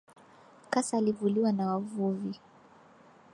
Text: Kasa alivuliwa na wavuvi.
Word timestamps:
Kasa 0.69 0.97
alivuliwa 0.97 1.51
na 1.51 1.67
wavuvi. 1.73 2.39